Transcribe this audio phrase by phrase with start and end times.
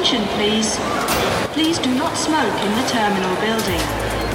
[0.00, 0.78] Attention, please.
[1.52, 3.80] Please do not smoke in the terminal building.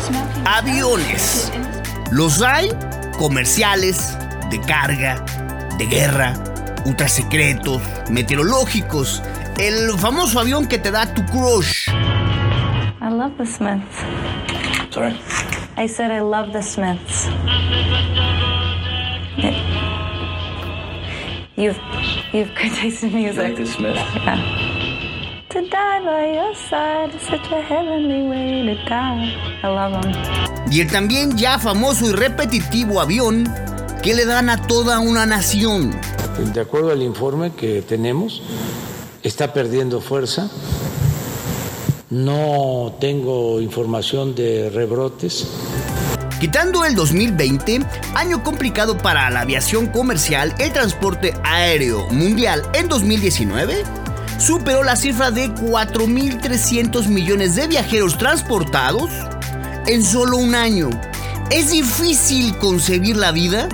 [0.00, 1.52] Smoking Aviones.
[2.10, 2.70] Los hay
[3.18, 4.16] comerciales,
[4.48, 5.22] de carga,
[5.76, 6.32] de guerra,
[6.86, 9.22] ultrasecretos, meteorológicos.
[9.58, 11.90] El famoso avión que te da tu crush.
[13.02, 13.98] I love the Smiths.
[14.90, 15.14] Sorry?
[15.76, 17.28] I said I love the Smiths.
[21.54, 21.78] You've
[22.32, 23.42] you've good taste in music.
[23.42, 23.96] Like the Smith.
[24.24, 24.59] Yeah.
[25.50, 29.34] To die by your side is such a heavenly way to die.
[29.64, 30.12] I love them.
[30.70, 33.52] Y el también ya famoso y repetitivo avión
[34.00, 35.90] que le dan a toda una nación.
[36.54, 38.42] De acuerdo al informe que tenemos,
[39.24, 40.48] está perdiendo fuerza.
[42.10, 45.48] No tengo información de rebrotes.
[46.38, 47.80] Quitando el 2020,
[48.14, 53.99] año complicado para la aviación comercial, el transporte aéreo mundial en 2019
[54.40, 59.10] superó la cifra de 4.300 millones de viajeros transportados
[59.86, 60.88] en solo un año.
[61.50, 63.68] Es difícil concebir la vida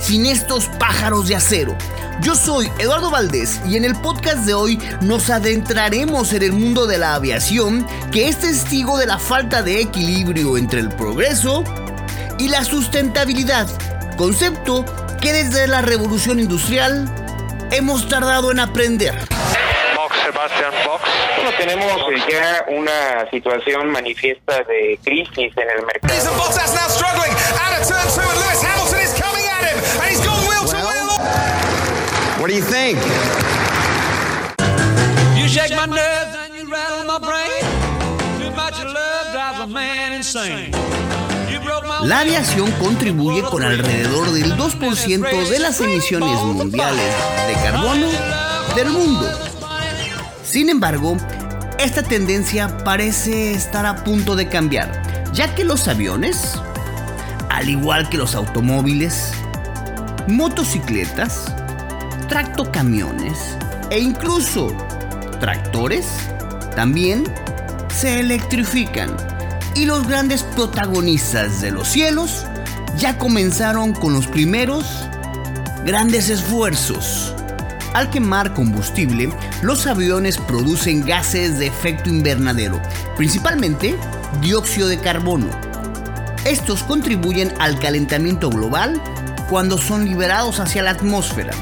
[0.00, 1.76] sin estos pájaros de acero.
[2.22, 6.86] Yo soy Eduardo Valdés y en el podcast de hoy nos adentraremos en el mundo
[6.86, 11.64] de la aviación que es testigo de la falta de equilibrio entre el progreso
[12.38, 13.68] y la sustentabilidad,
[14.16, 14.84] concepto
[15.20, 17.12] que desde la revolución industrial
[17.72, 19.31] hemos tardado en aprender.
[20.42, 26.12] Bueno, tenemos eh, ya una situación manifiesta de crisis en el mercado.
[32.40, 32.98] What do you think?
[35.36, 37.62] You shake my nerves and you rattle my brain.
[38.40, 40.72] Too much love drives a man insane.
[41.52, 47.14] You broke my La aviación contribuye con alrededor del 2% de las emisiones mundiales
[47.46, 48.08] de carbono
[48.74, 49.51] del mundo.
[50.52, 51.16] Sin embargo,
[51.78, 56.60] esta tendencia parece estar a punto de cambiar, ya que los aviones,
[57.48, 59.32] al igual que los automóviles,
[60.28, 61.46] motocicletas,
[62.28, 63.56] tractocamiones
[63.90, 64.76] e incluso
[65.40, 66.04] tractores,
[66.76, 67.24] también
[67.88, 69.16] se electrifican.
[69.74, 72.44] Y los grandes protagonistas de los cielos
[72.98, 74.84] ya comenzaron con los primeros
[75.86, 77.34] grandes esfuerzos.
[77.94, 79.28] Al quemar combustible,
[79.62, 82.80] los aviones producen gases de efecto invernadero,
[83.16, 83.96] principalmente
[84.40, 85.48] dióxido de carbono.
[86.46, 89.00] Estos contribuyen al calentamiento global
[89.50, 91.52] cuando son liberados hacia la atmósfera.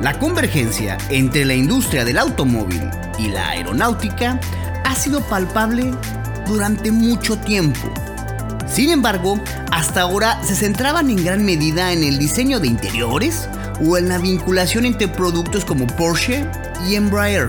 [0.00, 4.40] La convergencia entre la industria del automóvil y la aeronáutica
[4.84, 5.92] ha sido palpable
[6.46, 7.92] durante mucho tiempo.
[8.66, 9.38] Sin embargo,
[9.70, 13.48] hasta ahora se centraban en gran medida en el diseño de interiores
[13.80, 16.44] o en la vinculación entre productos como Porsche
[16.88, 17.48] y Embraer.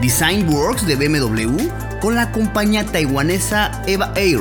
[0.00, 1.68] Design Works de BMW
[2.00, 4.40] con la compañía taiwanesa Eva Air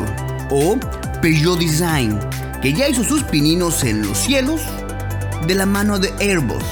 [0.49, 0.77] o
[1.21, 2.19] Peugeot Design,
[2.61, 4.61] que ya hizo sus pininos en los cielos
[5.47, 6.63] de la mano de Airbus.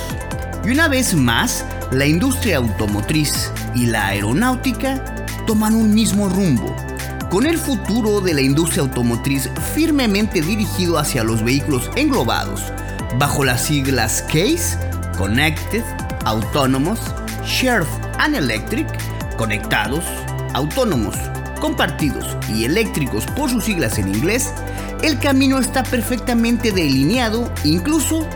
[0.66, 5.04] Y una vez más, la industria automotriz y la aeronáutica
[5.46, 6.76] toman un mismo rumbo,
[7.30, 12.74] con el futuro de la industria automotriz firmemente dirigido hacia los vehículos englobados,
[13.18, 14.78] bajo las siglas CASE,
[15.18, 15.84] Connected,
[16.26, 17.00] Autonomous,
[17.46, 17.88] Shared
[18.20, 18.88] and Electric,
[19.38, 20.04] conectados,
[20.54, 21.16] autónomos,
[21.60, 24.52] compartidos y eléctricos por sus siglas en inglés,
[25.02, 28.28] el camino está perfectamente delineado incluso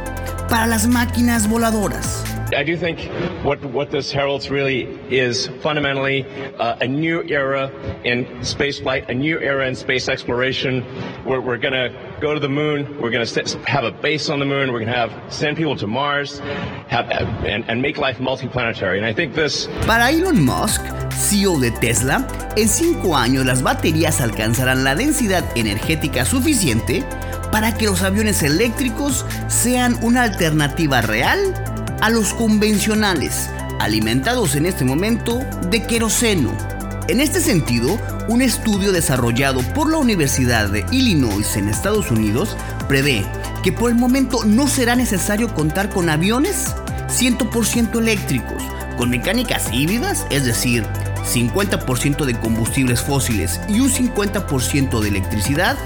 [0.49, 2.23] para las máquinas voladoras.
[2.53, 2.99] I do think
[3.43, 6.25] what what this heralds really is fundamentally
[6.57, 7.71] uh, a new era
[8.03, 10.85] in space flight, a new era in space exploration.
[11.25, 11.89] We're, we're going to
[12.21, 12.99] go to the moon.
[13.01, 14.71] We're going to have a base on the moon.
[14.71, 16.39] We're going to have send people to Mars,
[16.87, 17.09] have
[17.45, 18.97] and, and make life multiplanetary.
[18.97, 19.67] And I think this.
[19.85, 20.81] Para Elon Musk,
[21.11, 27.03] CEO de Tesla, en cinco años las baterías alcanzarán la densidad energética suficiente
[27.51, 31.72] para que los aviones eléctricos sean una alternativa real
[32.03, 35.39] a los convencionales, alimentados en este momento
[35.69, 36.51] de queroseno.
[37.07, 37.97] En este sentido,
[38.27, 42.57] un estudio desarrollado por la Universidad de Illinois en Estados Unidos
[42.89, 43.25] prevé
[43.63, 46.75] que por el momento no será necesario contar con aviones
[47.07, 48.61] 100% eléctricos,
[48.97, 50.83] con mecánicas híbridas, es decir,
[51.33, 55.77] 50% de combustibles fósiles y un 50% de electricidad,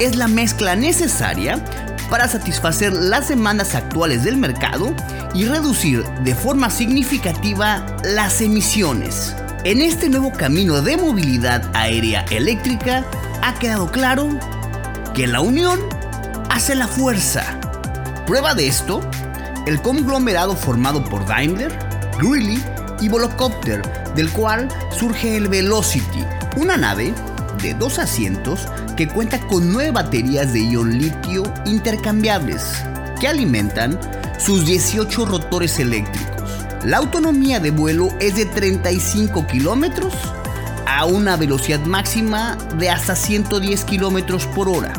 [0.00, 1.62] es la mezcla necesaria
[2.08, 4.94] para satisfacer las demandas actuales del mercado
[5.36, 9.36] y reducir de forma significativa las emisiones.
[9.64, 13.04] En este nuevo camino de movilidad aérea eléctrica
[13.42, 14.28] ha quedado claro
[15.14, 15.78] que la unión
[16.48, 17.60] hace la fuerza.
[18.26, 19.02] Prueba de esto,
[19.66, 21.76] el conglomerado formado por Daimler,
[22.18, 22.64] Greeley
[23.00, 23.82] y Volocopter,
[24.14, 26.24] del cual surge el Velocity,
[26.56, 27.12] una nave
[27.62, 32.82] de dos asientos que cuenta con nueve baterías de ion litio intercambiables
[33.20, 33.98] que alimentan
[34.38, 36.50] sus 18 rotores eléctricos.
[36.84, 40.14] La autonomía de vuelo es de 35 kilómetros
[40.86, 44.92] a una velocidad máxima de hasta 110 kilómetros por hora.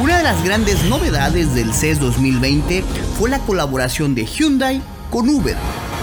[0.00, 2.84] Una de las grandes novedades del CES 2020
[3.18, 5.56] fue la colaboración de Hyundai con Uber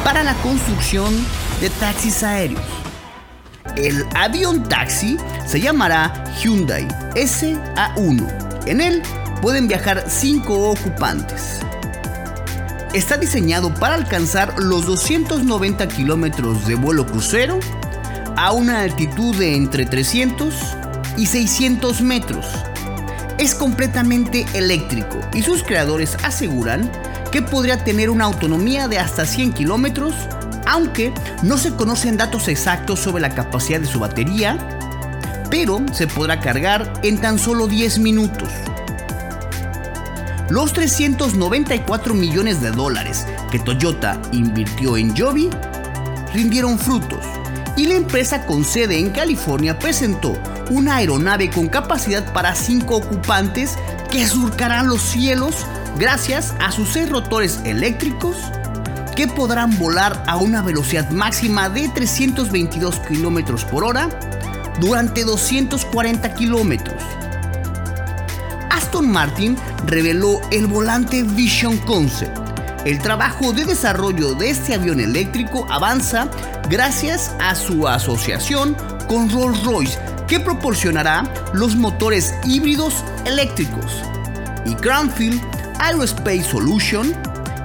[0.04, 1.14] para la construcción
[1.62, 2.64] de taxis aéreos.
[3.76, 8.66] El avión taxi se llamará Hyundai SA1.
[8.66, 9.04] En él
[9.42, 11.60] pueden viajar 5 ocupantes.
[12.94, 17.60] Está diseñado para alcanzar los 290 kilómetros de vuelo crucero
[18.38, 20.54] a una altitud de entre 300
[21.18, 22.46] y 600 metros.
[23.40, 26.92] Es completamente eléctrico y sus creadores aseguran
[27.32, 30.14] que podría tener una autonomía de hasta 100 kilómetros,
[30.68, 31.12] aunque
[31.42, 34.80] no se conocen datos exactos sobre la capacidad de su batería,
[35.50, 38.50] pero se podrá cargar en tan solo 10 minutos.
[40.50, 45.50] Los 394 millones de dólares que Toyota invirtió en Joby
[46.34, 47.24] rindieron frutos
[47.78, 50.34] y la empresa con sede en California presentó
[50.70, 53.78] una aeronave con capacidad para 5 ocupantes
[54.12, 55.66] que surcarán los cielos
[55.98, 58.38] gracias a sus seis rotores eléctricos
[59.16, 64.10] que podrán volar a una velocidad máxima de 322 km por hora
[64.80, 67.02] durante 240 kilómetros.
[69.02, 72.38] Martin reveló el volante Vision Concept.
[72.86, 76.30] El trabajo de desarrollo de este avión eléctrico avanza
[76.70, 78.76] gracias a su asociación
[79.08, 79.98] con Rolls-Royce,
[80.28, 81.24] que proporcionará
[81.54, 84.04] los motores híbridos eléctricos.
[84.66, 85.42] Y Cranfield
[85.80, 87.14] Aerospace Solution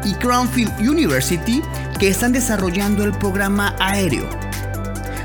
[0.04, 1.62] y Cranfield University,
[1.98, 4.37] que están desarrollando el programa aéreo.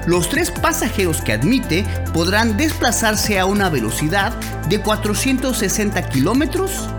[0.06, 4.34] Los tres pasajeros que admite podrán desplazarse a una velocidad
[4.68, 6.90] de 460 kilómetros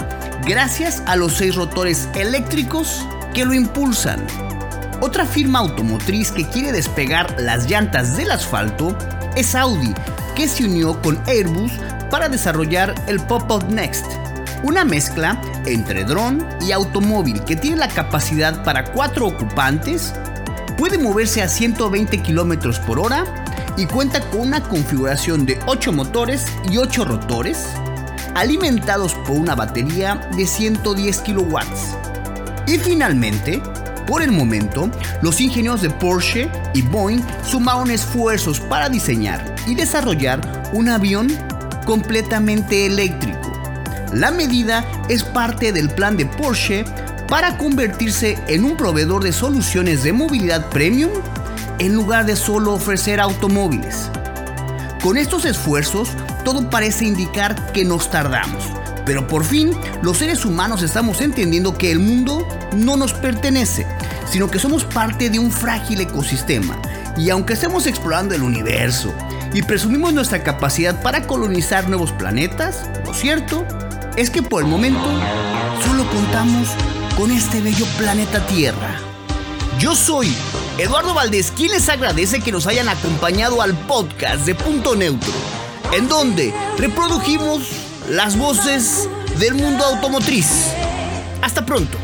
[0.47, 4.25] gracias a los seis rotores eléctricos que lo impulsan.
[5.01, 8.97] Otra firma automotriz que quiere despegar las llantas del asfalto
[9.37, 9.93] es Audi,
[10.35, 11.73] que se unió con Airbus
[12.11, 14.07] para desarrollar el Pop-Up Next,
[14.63, 20.15] una mezcla entre dron y automóvil que tiene la capacidad para cuatro ocupantes,
[20.85, 23.25] puede moverse a 120 km por hora
[23.79, 27.69] y cuenta con una configuración de 8 motores y 8 rotores,
[28.35, 31.57] alimentados por una batería de 110 kW.
[32.67, 33.63] Y finalmente,
[34.07, 34.91] por el momento,
[35.23, 41.29] los ingenieros de Porsche y Boeing sumaron esfuerzos para diseñar y desarrollar un avión
[41.87, 43.55] completamente eléctrico.
[44.13, 46.85] La medida es parte del plan de Porsche
[47.29, 51.11] para convertirse en un proveedor de soluciones de movilidad premium
[51.79, 54.11] en lugar de solo ofrecer automóviles.
[55.03, 56.11] Con estos esfuerzos,
[56.45, 58.65] todo parece indicar que nos tardamos,
[59.05, 59.73] pero por fin
[60.03, 63.87] los seres humanos estamos entendiendo que el mundo no nos pertenece,
[64.31, 66.81] sino que somos parte de un frágil ecosistema.
[67.17, 69.15] Y aunque estemos explorando el universo
[69.53, 73.65] y presumimos nuestra capacidad para colonizar nuevos planetas, lo cierto
[74.17, 75.05] es que por el momento
[75.85, 76.69] solo contamos
[77.17, 78.99] con este bello planeta Tierra.
[79.79, 80.35] Yo soy
[80.79, 85.33] Eduardo Valdés, quien les agradece que nos hayan acompañado al podcast de Punto Neutro,
[85.93, 87.63] en donde reprodujimos
[88.09, 90.73] las voces del mundo automotriz.
[91.43, 91.99] Hasta pronto.